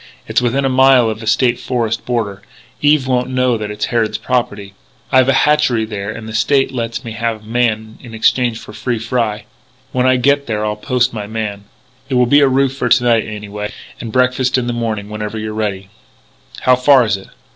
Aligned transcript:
It's 0.27 0.41
within 0.41 0.65
a 0.65 0.67
mile 0.67 1.11
of 1.11 1.19
the 1.19 1.27
State 1.27 1.59
Forest 1.59 2.07
border. 2.07 2.41
Eve 2.81 3.05
won't 3.05 3.29
know 3.29 3.55
that 3.55 3.69
it's 3.69 3.85
Harrod 3.93 4.17
property. 4.23 4.73
I've 5.11 5.29
a 5.29 5.33
hatchery 5.45 5.85
there 5.85 6.09
and 6.09 6.27
the 6.27 6.33
State 6.33 6.71
lets 6.71 7.03
me 7.05 7.11
have 7.11 7.43
a 7.43 7.47
man 7.47 7.99
in 8.01 8.15
exchange 8.15 8.57
for 8.57 8.73
free 8.73 8.97
fry. 8.97 9.45
When 9.91 10.07
I 10.07 10.15
get 10.15 10.47
there 10.47 10.65
I'll 10.65 10.75
post 10.75 11.13
my 11.13 11.27
man.... 11.27 11.65
It 12.09 12.15
will 12.15 12.25
be 12.25 12.39
a 12.39 12.47
roof 12.47 12.75
for 12.75 12.89
to 12.89 13.03
night, 13.03 13.27
anyway, 13.27 13.71
and 13.99 14.11
breakfast 14.11 14.57
in 14.57 14.65
the 14.65 14.73
morning, 14.73 15.07
whenever 15.07 15.37
you're 15.37 15.53
ready." 15.53 15.89
"How 16.61 16.75
far 16.75 17.05
is 17.05 17.15
it?" 17.15 17.27